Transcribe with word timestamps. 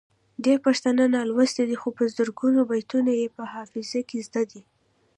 ډیری 0.43 0.63
پښتانه 0.67 1.03
نالوستي 1.15 1.63
دي 1.69 1.77
خو 1.81 1.89
په 1.97 2.03
زرګونو 2.15 2.59
بیتونه 2.71 3.11
یې 3.19 3.27
په 3.35 3.43
حافظه 3.53 4.01
کې 4.09 4.17
زده 4.27 4.43
دي. 4.51 4.61